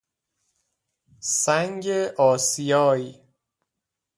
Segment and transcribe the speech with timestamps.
[1.43, 3.19] سنگ آسیای